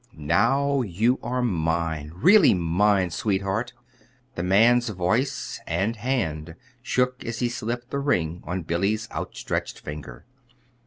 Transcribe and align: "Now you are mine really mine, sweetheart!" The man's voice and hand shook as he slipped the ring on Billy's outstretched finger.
"Now 0.17 0.81
you 0.81 1.19
are 1.21 1.43
mine 1.43 2.11
really 2.15 2.55
mine, 2.55 3.11
sweetheart!" 3.11 3.73
The 4.33 4.41
man's 4.41 4.89
voice 4.89 5.59
and 5.67 5.95
hand 5.95 6.55
shook 6.81 7.23
as 7.23 7.37
he 7.37 7.49
slipped 7.49 7.91
the 7.91 7.99
ring 7.99 8.41
on 8.43 8.63
Billy's 8.63 9.07
outstretched 9.11 9.79
finger. 9.81 10.25